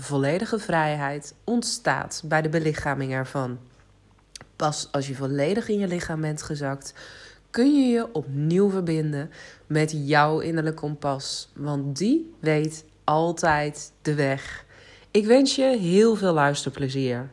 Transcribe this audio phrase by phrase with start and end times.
[0.00, 3.58] Volledige vrijheid ontstaat bij de belichaming ervan.
[4.56, 6.94] Pas als je volledig in je lichaam bent gezakt,
[7.50, 9.30] kun je je opnieuw verbinden
[9.66, 14.64] met jouw innerlijk kompas, want die weet altijd de weg.
[15.10, 17.30] Ik wens je heel veel luisterplezier.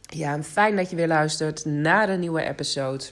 [0.00, 3.04] Ja, fijn dat je weer luistert naar een nieuwe episode.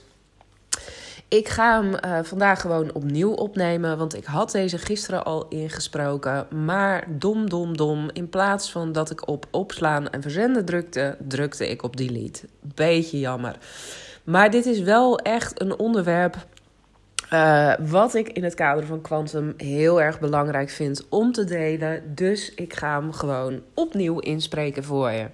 [1.27, 6.47] Ik ga hem uh, vandaag gewoon opnieuw opnemen, want ik had deze gisteren al ingesproken.
[6.65, 8.09] Maar dom, dom, dom.
[8.13, 12.47] In plaats van dat ik op opslaan en verzenden drukte, drukte ik op delete.
[12.61, 13.57] Beetje jammer.
[14.23, 16.45] Maar dit is wel echt een onderwerp
[17.33, 22.15] uh, wat ik in het kader van Quantum heel erg belangrijk vind om te delen.
[22.15, 25.27] Dus ik ga hem gewoon opnieuw inspreken voor je.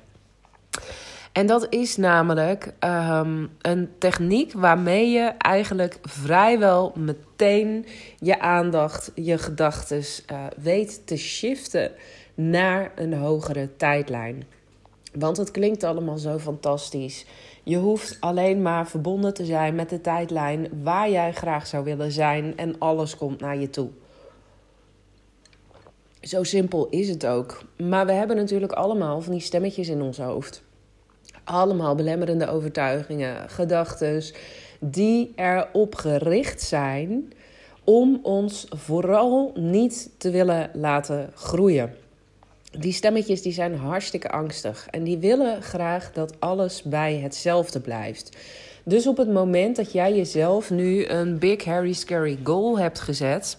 [1.31, 7.85] En dat is namelijk um, een techniek waarmee je eigenlijk vrijwel meteen
[8.19, 9.97] je aandacht, je gedachten
[10.31, 11.91] uh, weet te shiften
[12.33, 14.43] naar een hogere tijdlijn.
[15.13, 17.25] Want het klinkt allemaal zo fantastisch.
[17.63, 22.11] Je hoeft alleen maar verbonden te zijn met de tijdlijn waar jij graag zou willen
[22.11, 23.89] zijn en alles komt naar je toe.
[26.21, 27.63] Zo simpel is het ook.
[27.77, 30.63] Maar we hebben natuurlijk allemaal van die stemmetjes in ons hoofd.
[31.43, 34.23] Allemaal belemmerende overtuigingen, gedachten,
[34.79, 37.33] die erop gericht zijn
[37.83, 41.93] om ons vooral niet te willen laten groeien.
[42.79, 48.37] Die stemmetjes die zijn hartstikke angstig en die willen graag dat alles bij hetzelfde blijft.
[48.83, 53.57] Dus op het moment dat jij jezelf nu een big, hairy, scary goal hebt gezet,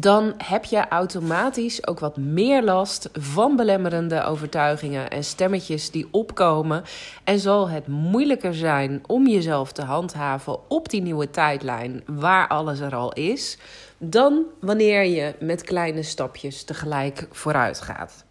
[0.00, 6.82] dan heb je automatisch ook wat meer last van belemmerende overtuigingen en stemmetjes die opkomen.
[7.24, 12.80] En zal het moeilijker zijn om jezelf te handhaven op die nieuwe tijdlijn waar alles
[12.80, 13.58] er al is,
[13.98, 18.24] dan wanneer je met kleine stapjes tegelijk vooruit gaat.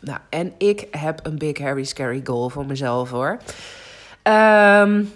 [0.00, 3.38] Nou, en ik heb een big, hairy, scary goal voor mezelf hoor.
[4.22, 5.12] Um,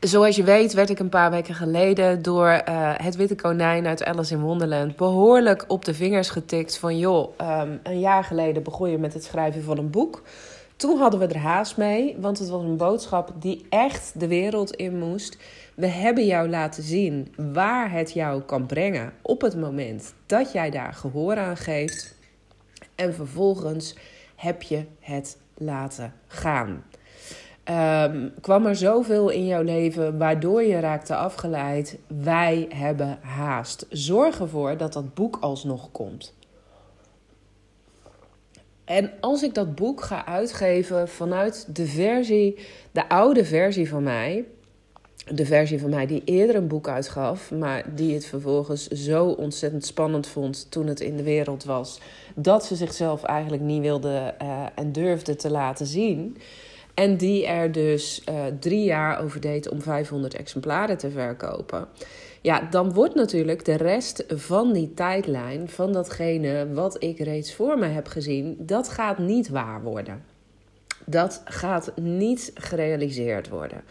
[0.00, 4.04] Zoals je weet werd ik een paar weken geleden door uh, het witte konijn uit
[4.04, 8.90] Alice in Wonderland behoorlijk op de vingers getikt van joh, um, een jaar geleden begon
[8.90, 10.22] je met het schrijven van een boek.
[10.76, 14.74] Toen hadden we er haast mee, want het was een boodschap die echt de wereld
[14.74, 15.38] in moest.
[15.74, 20.70] We hebben jou laten zien waar het jou kan brengen op het moment dat jij
[20.70, 22.14] daar gehoor aan geeft.
[22.94, 23.96] En vervolgens
[24.36, 26.84] heb je het laten gaan.
[27.70, 31.98] Um, kwam er zoveel in jouw leven waardoor je raakte afgeleid?
[32.06, 33.86] Wij hebben haast.
[33.90, 36.34] Zorg ervoor dat dat boek alsnog komt.
[38.84, 42.58] En als ik dat boek ga uitgeven vanuit de versie,
[42.92, 44.44] de oude versie van mij,
[45.30, 49.84] de versie van mij die eerder een boek uitgaf, maar die het vervolgens zo ontzettend
[49.84, 52.00] spannend vond toen het in de wereld was,
[52.34, 56.36] dat ze zichzelf eigenlijk niet wilde uh, en durfde te laten zien.
[56.98, 61.88] En die er dus uh, drie jaar over deed om 500 exemplaren te verkopen.
[62.40, 67.78] Ja, dan wordt natuurlijk de rest van die tijdlijn, van datgene wat ik reeds voor
[67.78, 70.24] me heb gezien, dat gaat niet waar worden.
[71.04, 73.82] Dat gaat niet gerealiseerd worden.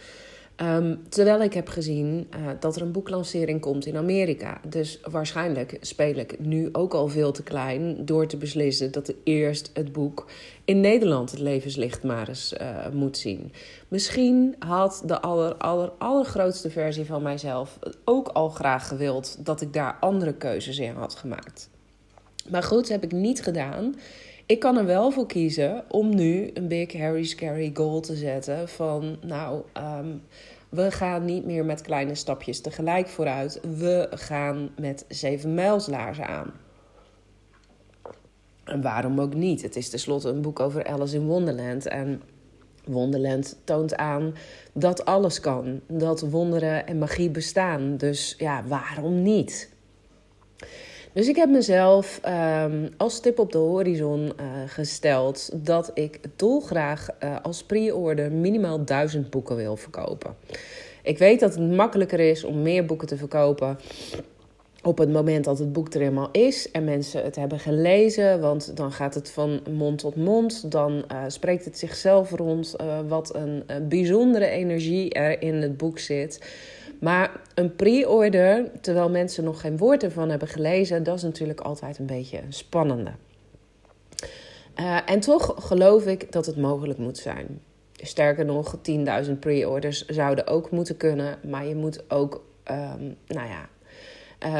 [0.61, 4.61] Um, terwijl ik heb gezien uh, dat er een boeklancering komt in Amerika.
[4.67, 9.69] Dus waarschijnlijk speel ik nu ook al veel te klein door te beslissen dat eerst
[9.73, 10.25] het boek
[10.65, 13.51] in Nederland het levenslicht maar eens uh, moet zien.
[13.87, 19.73] Misschien had de aller, aller, allergrootste versie van mijzelf ook al graag gewild dat ik
[19.73, 21.69] daar andere keuzes in had gemaakt.
[22.49, 23.95] Maar goed, heb ik niet gedaan.
[24.47, 28.69] Ik kan er wel voor kiezen om nu een big, hairy, scary goal te zetten
[28.69, 30.21] van, nou, um,
[30.69, 33.59] we gaan niet meer met kleine stapjes tegelijk vooruit.
[33.77, 36.51] We gaan met zeven mijlslaarzen aan.
[38.63, 39.61] En waarom ook niet?
[39.61, 41.87] Het is tenslotte een boek over Alice in Wonderland.
[41.87, 42.21] En
[42.85, 44.33] Wonderland toont aan
[44.73, 45.81] dat alles kan.
[45.87, 47.97] Dat wonderen en magie bestaan.
[47.97, 49.75] Dus ja, waarom niet?
[51.17, 52.21] Dus ik heb mezelf
[52.63, 54.31] um, als tip op de horizon uh,
[54.67, 60.35] gesteld dat ik dolgraag uh, als pre-order minimaal duizend boeken wil verkopen.
[61.03, 63.77] Ik weet dat het makkelijker is om meer boeken te verkopen
[64.83, 68.77] op het moment dat het boek er eenmaal is en mensen het hebben gelezen, want
[68.77, 72.75] dan gaat het van mond tot mond, dan uh, spreekt het zichzelf rond
[73.07, 76.39] wat een, bijzondere energie er in het boek zit.
[76.99, 81.99] Maar een pre-order, terwijl mensen nog geen woord ervan hebben gelezen, dat is natuurlijk altijd
[81.99, 83.11] een beetje een spannende.
[84.79, 87.61] Uh, en toch geloof ik dat het mogelijk moet zijn.
[87.93, 88.77] Sterker nog,
[89.25, 93.69] 10.000 pre-orders zouden ook moeten kunnen, maar je moet ook, um, nou ja,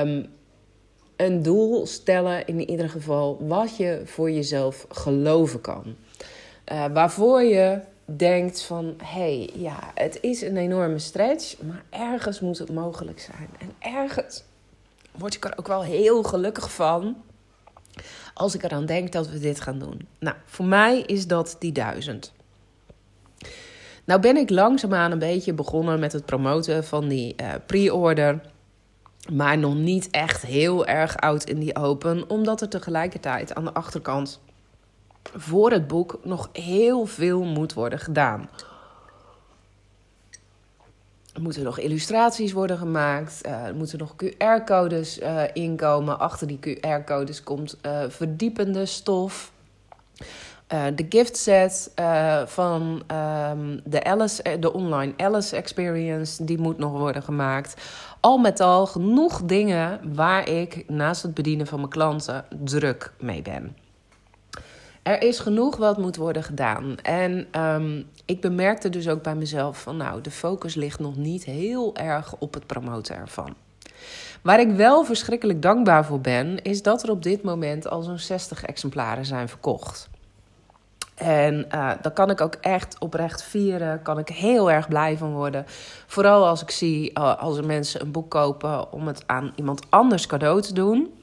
[0.03, 0.25] um,
[1.15, 5.95] een doel stellen, in ieder geval, wat je voor jezelf geloven kan.
[6.71, 7.79] Uh, waarvoor je
[8.15, 13.19] denkt van, hé, hey, ja, het is een enorme stretch, maar ergens moet het mogelijk
[13.19, 13.50] zijn.
[13.59, 14.44] En ergens
[15.12, 17.15] word ik er ook wel heel gelukkig van
[18.33, 20.07] als ik eraan denk dat we dit gaan doen.
[20.19, 22.33] Nou, voor mij is dat die duizend.
[24.04, 28.42] Nou ben ik langzaamaan een beetje begonnen met het promoten van die uh, pre-order.
[29.31, 32.30] Maar nog niet echt heel erg oud in die open.
[32.30, 34.39] Omdat er tegelijkertijd aan de achterkant
[35.35, 38.50] voor het boek nog heel veel moet worden gedaan.
[41.33, 43.45] Er moeten nog illustraties worden gemaakt.
[43.45, 46.19] Uh, er moeten nog QR-codes uh, inkomen.
[46.19, 49.51] Achter die QR-codes komt uh, verdiepende stof.
[50.68, 51.91] de gift set
[52.45, 57.81] van um, de, Alice, de online Alice Experience, die moet nog worden gemaakt.
[58.19, 63.41] Al met al genoeg dingen waar ik naast het bedienen van mijn klanten druk mee
[63.41, 63.86] ben.
[65.07, 66.98] Er is genoeg wat moet worden gedaan.
[67.01, 71.44] En um, ik bemerkte dus ook bij mezelf van nou, de focus ligt nog niet
[71.44, 73.56] heel erg op het promoten ervan.
[74.42, 78.19] Waar ik wel verschrikkelijk dankbaar voor ben, is dat er op dit moment al zo'n
[78.19, 80.09] 60 exemplaren zijn verkocht.
[81.15, 84.01] En uh, daar kan ik ook echt oprecht vieren.
[84.01, 85.65] Kan ik heel erg blij van worden.
[86.07, 89.81] Vooral als ik zie uh, als er mensen een boek kopen om het aan iemand
[89.89, 91.16] anders cadeau te doen.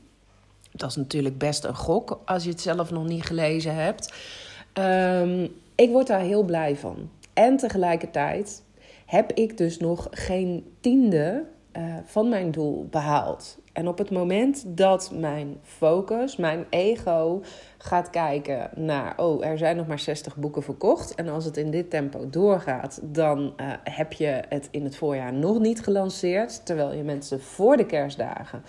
[0.76, 4.14] Dat is natuurlijk best een gok als je het zelf nog niet gelezen hebt.
[4.78, 7.10] Um, ik word daar heel blij van.
[7.32, 8.62] En tegelijkertijd
[9.06, 11.44] heb ik dus nog geen tiende
[11.76, 13.58] uh, van mijn doel behaald.
[13.72, 17.42] En op het moment dat mijn focus, mijn ego
[17.78, 21.14] gaat kijken naar, oh, er zijn nog maar 60 boeken verkocht.
[21.14, 25.32] En als het in dit tempo doorgaat, dan uh, heb je het in het voorjaar
[25.32, 26.66] nog niet gelanceerd.
[26.66, 28.62] Terwijl je mensen voor de kerstdagen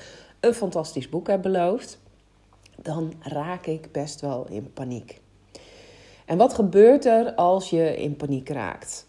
[0.45, 1.99] een fantastisch boek hebt beloofd.
[2.81, 5.21] Dan raak ik best wel in paniek.
[6.25, 9.07] En wat gebeurt er als je in paniek raakt?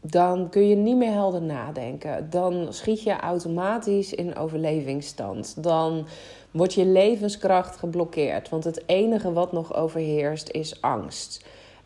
[0.00, 2.30] Dan kun je niet meer helder nadenken.
[2.30, 5.62] Dan schiet je automatisch in overlevingsstand.
[5.62, 6.06] Dan
[6.50, 8.48] wordt je levenskracht geblokkeerd.
[8.48, 11.44] Want het enige wat nog overheerst is angst.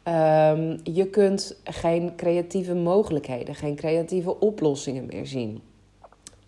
[0.08, 5.62] Um, je kunt geen creatieve mogelijkheden, geen creatieve oplossingen meer zien.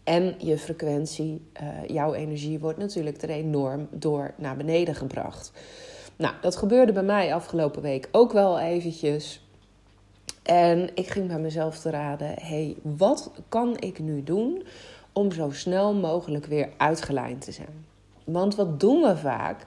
[0.09, 5.53] En je frequentie, uh, jouw energie wordt natuurlijk er enorm door naar beneden gebracht.
[6.17, 9.47] Nou, dat gebeurde bij mij afgelopen week ook wel eventjes.
[10.43, 14.63] En ik ging bij mezelf te raden: hey, wat kan ik nu doen
[15.13, 17.85] om zo snel mogelijk weer uitgelijnd te zijn?
[18.25, 19.67] Want wat doen we vaak?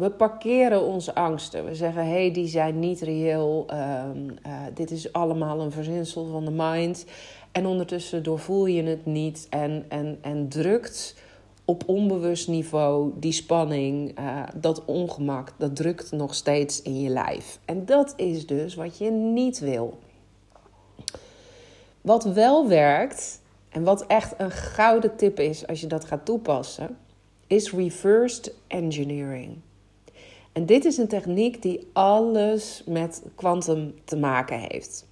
[0.00, 1.64] We parkeren onze angsten.
[1.64, 3.66] We zeggen: hé, hey, die zijn niet reëel.
[3.70, 7.04] Um, uh, dit is allemaal een verzinsel van de mind.
[7.52, 11.14] En ondertussen doorvoel je het niet en, en, en drukt
[11.64, 17.58] op onbewust niveau die spanning, uh, dat ongemak, dat drukt nog steeds in je lijf.
[17.64, 19.98] En dat is dus wat je niet wil.
[22.00, 26.96] Wat wel werkt en wat echt een gouden tip is als je dat gaat toepassen,
[27.46, 29.56] is reversed engineering.
[30.52, 35.06] En dit is een techniek die alles met kwantum te maken heeft.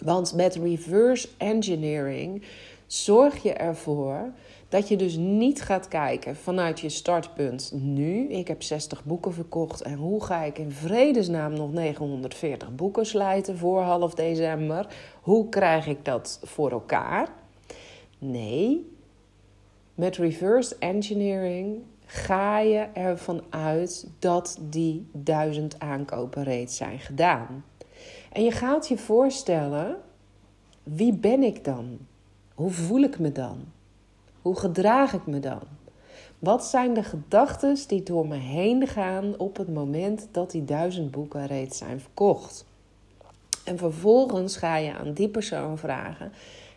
[0.00, 2.42] Want met reverse engineering
[2.86, 4.32] zorg je ervoor
[4.68, 8.28] dat je dus niet gaat kijken vanuit je startpunt nu.
[8.28, 13.58] Ik heb 60 boeken verkocht en hoe ga ik in vredesnaam nog 940 boeken slijten
[13.58, 14.86] voor half december?
[15.20, 17.28] Hoe krijg ik dat voor elkaar?
[18.18, 18.90] Nee,
[19.94, 27.64] met reverse engineering ga je ervan uit dat die duizend aankopen reeds zijn gedaan.
[28.32, 29.96] En je gaat je voorstellen,
[30.82, 31.98] wie ben ik dan?
[32.54, 33.64] Hoe voel ik me dan?
[34.42, 35.60] Hoe gedraag ik me dan?
[36.38, 41.10] Wat zijn de gedachten die door me heen gaan op het moment dat die duizend
[41.10, 42.64] boeken reeds zijn verkocht?
[43.64, 46.32] En vervolgens ga je aan die persoon vragen: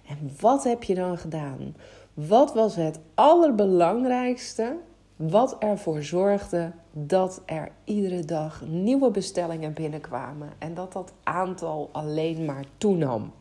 [0.07, 1.75] en wat heb je dan gedaan?
[2.13, 4.77] Wat was het allerbelangrijkste
[5.15, 12.45] wat ervoor zorgde dat er iedere dag nieuwe bestellingen binnenkwamen en dat dat aantal alleen
[12.45, 13.31] maar toenam?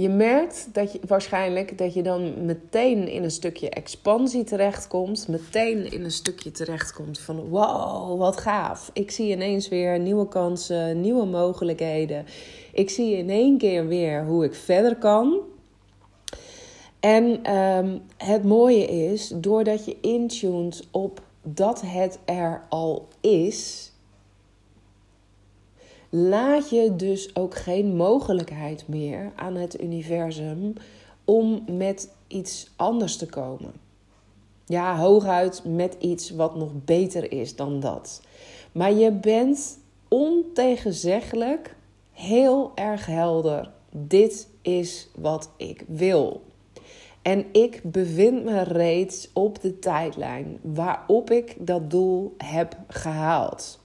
[0.00, 5.28] je merkt dat je waarschijnlijk dat je dan meteen in een stukje expansie terechtkomt.
[5.28, 8.90] Meteen in een stukje terechtkomt van wow, wat gaaf.
[8.92, 12.26] Ik zie ineens weer nieuwe kansen, nieuwe mogelijkheden.
[12.72, 15.40] Ik zie in één keer weer hoe ik verder kan.
[17.00, 23.92] En ehm, het mooie is, doordat je intunt op dat het er al is,
[26.08, 30.72] laat je dus ook geen mogelijkheid meer aan het universum
[31.24, 33.72] om met iets anders te komen.
[34.66, 38.20] Ja, hooguit met iets wat nog beter is dan dat.
[38.72, 39.78] Maar je bent
[40.08, 41.76] ontegenzeggelijk
[42.12, 43.70] heel erg helder.
[43.90, 46.42] Dit is wat ik wil.
[47.22, 53.80] En ik bevind me reeds op de tijdlijn waarop ik dat doel heb gehaald.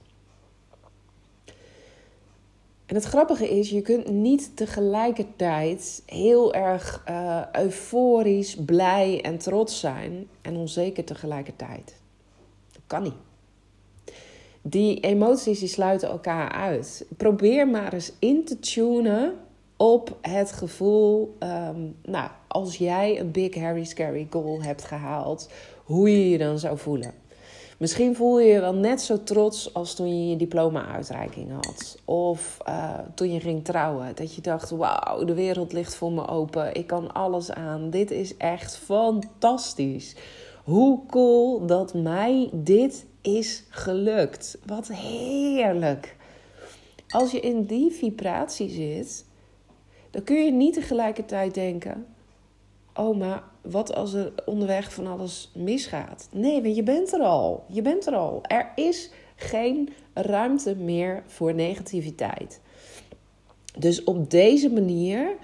[2.86, 9.80] En het grappige is, je kunt niet tegelijkertijd heel erg uh, euforisch, blij en trots
[9.80, 11.96] zijn en onzeker tegelijkertijd.
[12.72, 13.14] Dat kan niet.
[14.62, 17.06] Die emoties die sluiten elkaar uit.
[17.16, 19.34] Probeer maar eens in te tunen
[19.76, 25.50] op het gevoel, um, nou, als jij een big, hairy, scary goal hebt gehaald,
[25.84, 27.14] hoe je je dan zou voelen.
[27.78, 31.98] Misschien voel je je wel net zo trots als toen je je diploma-uitreiking had.
[32.04, 34.14] Of uh, toen je ging trouwen.
[34.14, 36.74] Dat je dacht, wauw, de wereld ligt voor me open.
[36.74, 37.90] Ik kan alles aan.
[37.90, 40.16] Dit is echt fantastisch.
[40.64, 44.58] Hoe cool dat mij dit is gelukt.
[44.66, 46.16] Wat heerlijk.
[47.08, 49.23] Als je in die vibratie zit,
[50.14, 52.06] dan kun je niet tegelijkertijd denken:
[52.94, 56.28] Oh, maar wat als er onderweg van alles misgaat?
[56.30, 57.64] Nee, want je bent er al.
[57.68, 58.40] Je bent er al.
[58.42, 62.60] Er is geen ruimte meer voor negativiteit.
[63.78, 65.36] Dus op deze manier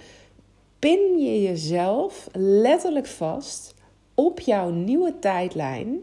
[0.78, 3.74] pin je jezelf letterlijk vast
[4.14, 6.00] op jouw nieuwe tijdlijn.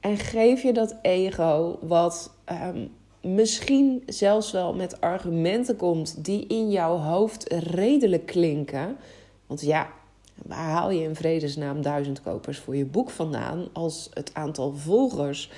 [0.00, 2.94] En geef je dat ego wat um,
[3.34, 8.96] misschien zelfs wel met argumenten komt die in jouw hoofd redelijk klinken.
[9.46, 9.92] Want ja,
[10.42, 15.50] waar haal je in vredesnaam duizend kopers voor je boek vandaan als het aantal volgers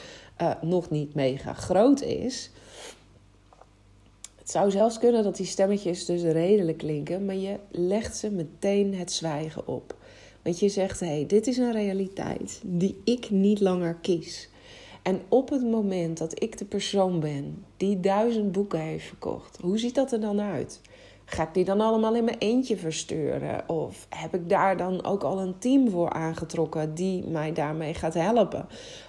[0.42, 2.50] uh, nog niet mega groot is?
[4.38, 8.94] Het zou zelfs kunnen dat die stemmetjes dus redelijk klinken, maar je legt ze meteen
[8.94, 9.96] het zwijgen op.
[10.42, 14.48] Want je zegt: hé, hey, dit is een realiteit die ik niet langer kies.
[15.02, 19.78] En op het moment dat ik de persoon ben die duizend boeken heeft verkocht, hoe
[19.78, 20.80] ziet dat er dan uit?
[21.30, 23.68] Ga ik die dan allemaal in mijn eentje versturen?
[23.68, 28.14] Of heb ik daar dan ook al een team voor aangetrokken die mij daarmee gaat
[28.14, 28.66] helpen?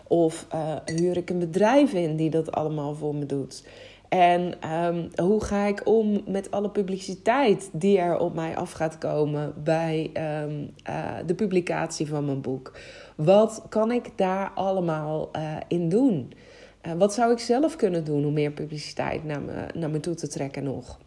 [0.07, 3.63] Of uh, huur ik een bedrijf in die dat allemaal voor me doet?
[4.09, 8.97] En um, hoe ga ik om met alle publiciteit die er op mij af gaat
[8.97, 10.11] komen bij
[10.43, 12.71] um, uh, de publicatie van mijn boek?
[13.19, 16.33] Wat kan ik daar allemaal uh, in doen?
[16.81, 20.15] Uh, wat zou ik zelf kunnen doen om meer publiciteit naar me, naar me toe
[20.15, 20.97] te trekken nog?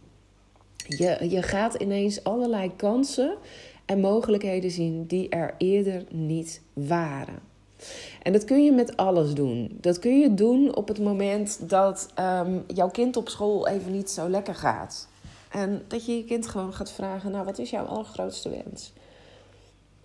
[0.88, 3.37] Je, je gaat ineens allerlei kansen
[3.85, 7.38] en mogelijkheden zien die er eerder niet waren.
[8.23, 9.78] En dat kun je met alles doen.
[9.81, 14.11] Dat kun je doen op het moment dat um, jouw kind op school even niet
[14.11, 15.09] zo lekker gaat.
[15.50, 18.92] En dat je je kind gewoon gaat vragen: Nou, wat is jouw allergrootste wens?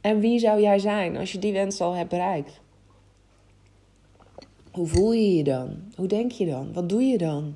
[0.02, 2.62] En wie zou jij zijn als je die wens al hebt bereikt?
[4.72, 5.94] Hoe voel je je dan?
[5.96, 6.74] Hoe denk je dan?
[6.74, 7.56] Wat doe je dan?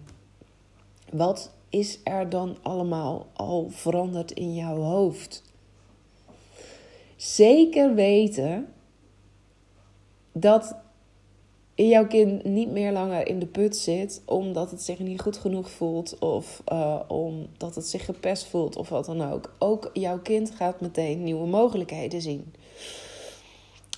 [1.12, 5.44] Wat is er dan allemaal al veranderd in jouw hoofd?
[7.16, 8.68] Zeker weten
[10.32, 10.76] dat
[11.76, 15.72] jouw kind niet meer langer in de put zit omdat het zich niet goed genoeg
[15.72, 19.56] voelt of uh, omdat het zich gepest voelt of wat dan ook.
[19.60, 22.54] Ook jouw kind gaat meteen nieuwe mogelijkheden zien.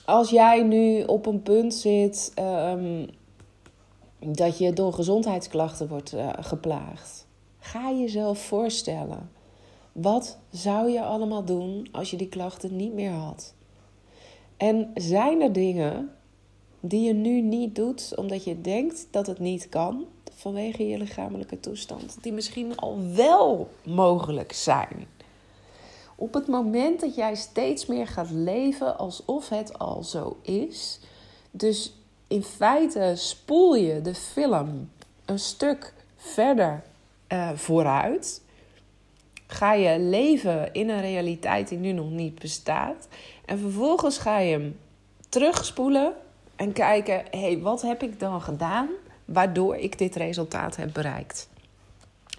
[0.05, 3.07] Als jij nu op een punt zit um,
[4.19, 7.27] dat je door gezondheidsklachten wordt uh, geplaagd,
[7.59, 9.29] ga jezelf voorstellen.
[9.91, 13.53] Wat zou je allemaal doen als je die klachten niet meer had?
[14.57, 16.11] En zijn er dingen
[16.85, 21.59] die je nu niet doet omdat je denkt dat het niet kan vanwege je lichamelijke
[21.59, 25.07] toestand, die misschien al wel mogelijk zijn.
[26.15, 30.99] Op het moment dat jij steeds meer gaat leven alsof het al zo is,
[31.51, 31.93] dus
[32.27, 34.89] in feite spoel je de film
[35.25, 36.83] een stuk verder
[37.27, 38.41] uh, vooruit.
[39.47, 43.07] Ga je leven in een realiteit die nu nog niet bestaat.
[43.45, 44.79] En vervolgens ga je hem
[45.29, 46.13] terugspoelen
[46.55, 48.89] en kijken: hé, hey, wat heb ik dan gedaan
[49.25, 51.49] waardoor ik dit resultaat heb bereikt?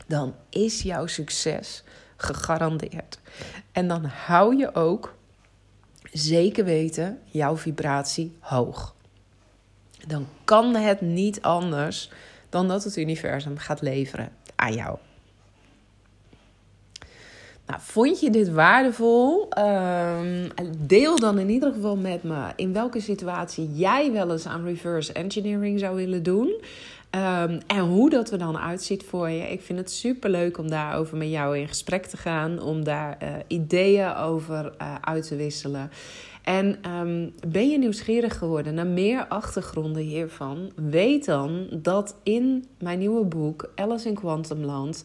[0.07, 1.85] Dan is jouw succes
[2.17, 3.19] Gegarandeerd.
[3.73, 5.15] En dan hou je ook
[6.13, 8.95] zeker weten jouw vibratie hoog.
[10.07, 12.11] Dan kan het niet anders
[12.49, 14.99] dan dat het universum gaat leveren aan jou.
[17.67, 19.49] Nou, vond je dit waardevol?
[19.49, 24.65] Ehm, deel dan in ieder geval met me in welke situatie jij wel eens aan
[24.65, 26.55] reverse engineering zou willen doen.
[27.11, 29.51] Ehm, en hoe dat er dan uitziet voor je.
[29.51, 32.63] Ik vind het super leuk om daarover met jou in gesprek te gaan.
[32.63, 35.91] Om daar uh, ideeën over uh, uit te wisselen.
[36.43, 40.73] En um, ben je nieuwsgierig geworden naar meer achtergronden hiervan?
[40.75, 45.05] Weet dan dat in mijn nieuwe boek Alice in Quantumland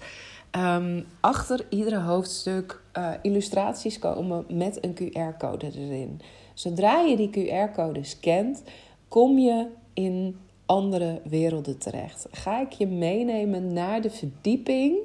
[0.52, 6.22] um, achter iedere hoofdstuk uh, illustraties komen met een QR-code erin.
[6.54, 8.64] Zodra je die QR-code scant,
[9.08, 12.28] kom je in andere werelden terecht.
[12.32, 14.98] Ga ik je meenemen naar de verdieping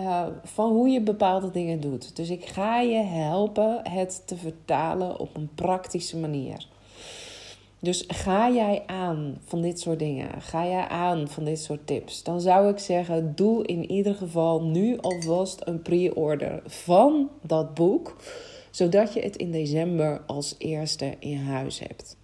[0.00, 2.16] uh, van hoe je bepaalde dingen doet.
[2.16, 6.66] Dus ik ga je helpen het te vertalen op een praktische manier.
[7.80, 10.42] Dus ga jij aan van dit soort dingen?
[10.42, 12.22] Ga jij aan van dit soort tips?
[12.22, 18.16] Dan zou ik zeggen: doe in ieder geval nu alvast een pre-order van dat boek,
[18.70, 22.16] zodat je het in december als eerste in huis hebt.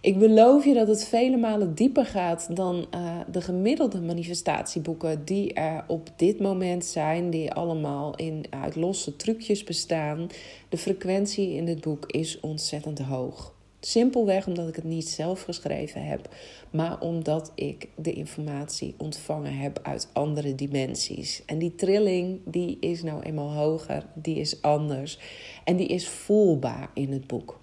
[0.00, 5.52] Ik beloof je dat het vele malen dieper gaat dan uh, de gemiddelde manifestatieboeken die
[5.52, 10.26] er op dit moment zijn, die allemaal in, uit losse trucjes bestaan.
[10.68, 13.53] De frequentie in dit boek is ontzettend hoog.
[13.86, 16.28] Simpelweg omdat ik het niet zelf geschreven heb,
[16.70, 21.42] maar omdat ik de informatie ontvangen heb uit andere dimensies.
[21.46, 25.18] En die trilling, die is nou eenmaal hoger, die is anders
[25.64, 27.60] en die is voelbaar in het boek.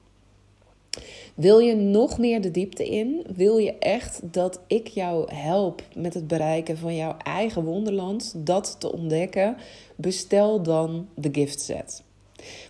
[1.36, 3.25] Wil je nog meer de diepte in?
[3.36, 8.75] Wil je echt dat ik jou help met het bereiken van jouw eigen wonderland, dat
[8.80, 9.58] te ontdekken?
[9.96, 12.04] Bestel dan de gift set.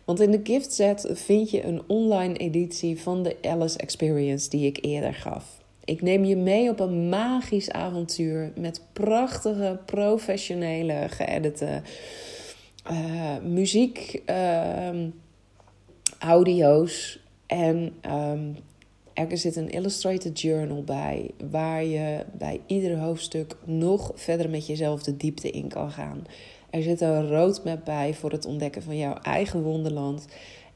[0.05, 4.65] Want in de gift set vind je een online editie van de Alice Experience die
[4.65, 5.59] ik eerder gaf.
[5.83, 11.81] Ik neem je mee op een magisch avontuur met prachtige, professionele, geëdite
[12.91, 14.89] uh, muziek, uh,
[16.19, 18.57] audio's, en um,
[19.13, 25.03] er zit een illustrated journal bij, waar je bij ieder hoofdstuk nog verder met jezelf
[25.03, 26.23] de diepte in kan gaan.
[26.71, 30.27] Er zit een roadmap bij voor het ontdekken van jouw eigen wonderland.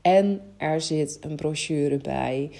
[0.01, 2.51] En er zit een brochure bij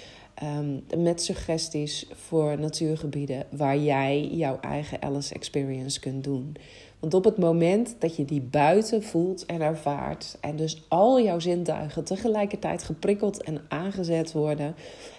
[0.42, 6.56] um, met suggesties voor natuurgebieden waar jij jouw eigen Alice Experience kunt doen.
[7.00, 11.38] Want op het moment dat je die buiten voelt en ervaart, en dus al jouw
[11.38, 14.74] zintuigen tegelijkertijd geprikkeld en aangezet worden,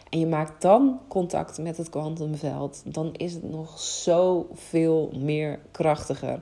[0.10, 6.40] en je maakt dan contact met het kwantumveld, dan is het nog zoveel meer krachtiger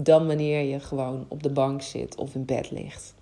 [0.00, 3.14] dan wanneer je gewoon op de bank zit of in bed ligt.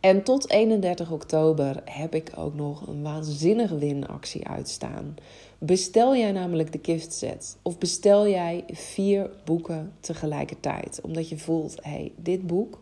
[0.00, 5.14] En tot 31 oktober heb ik ook nog een waanzinnige winactie uitstaan.
[5.58, 11.76] Bestel jij namelijk de gift set of bestel jij vier boeken tegelijkertijd, omdat je voelt,
[11.82, 12.78] hé, hey, dit boek,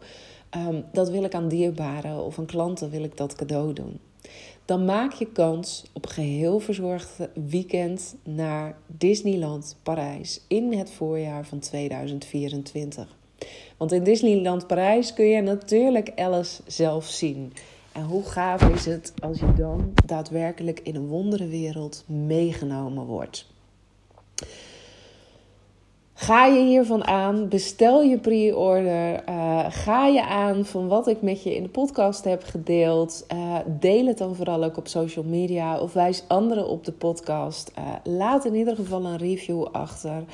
[0.57, 4.01] um, dat wil ik aan dierbaren of aan klanten wil ik dat cadeau doen.
[4.65, 11.59] Dan maak je kans op geheel verzorgd weekend naar Disneyland Parijs in het voorjaar van
[11.59, 13.17] 2024.
[13.77, 17.53] Want in Disneyland Parijs kun je natuurlijk Alice zelf zien.
[17.93, 23.54] En hoe gaaf is het als je dan daadwerkelijk in een wonderenwereld meegenomen wordt?
[26.25, 27.49] Ga je hiervan aan?
[27.49, 29.29] Bestel je pre-order?
[29.29, 33.27] Uh, ga je aan van wat ik met je in de podcast heb gedeeld?
[33.33, 37.73] Uh, deel het dan vooral ook op social media of wijs anderen op de podcast.
[37.79, 40.25] Uh, laat in ieder geval een review achter,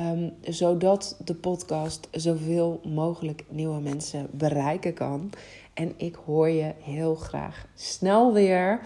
[0.00, 5.30] um, zodat de podcast zoveel mogelijk nieuwe mensen bereiken kan.
[5.74, 8.80] En ik hoor je heel graag snel weer.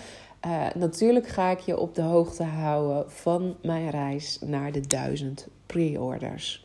[0.47, 5.49] Uh, natuurlijk ga ik je op de hoogte houden van mijn reis naar de duizend
[5.67, 6.62] pre-orders.